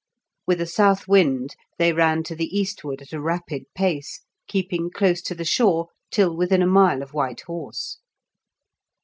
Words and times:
With 0.47 0.59
a 0.59 0.65
south 0.65 1.07
wind 1.07 1.55
they 1.77 1.93
ran 1.93 2.23
to 2.23 2.35
the 2.35 2.47
eastward 2.57 3.03
at 3.03 3.13
a 3.13 3.21
rapid 3.21 3.65
pace, 3.75 4.21
keeping 4.47 4.89
close 4.89 5.21
to 5.21 5.35
the 5.35 5.45
shore 5.45 5.89
till 6.09 6.35
within 6.35 6.63
a 6.63 6.65
mile 6.67 7.03
of 7.03 7.13
White 7.13 7.41
Horse. 7.41 7.99